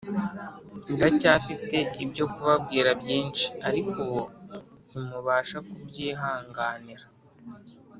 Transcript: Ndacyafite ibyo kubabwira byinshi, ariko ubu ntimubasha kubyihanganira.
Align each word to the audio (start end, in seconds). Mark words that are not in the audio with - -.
Ndacyafite 0.93 1.77
ibyo 2.03 2.25
kubabwira 2.33 2.89
byinshi, 3.01 3.45
ariko 3.67 3.93
ubu 4.03 4.21
ntimubasha 4.89 5.57
kubyihanganira. 5.67 7.05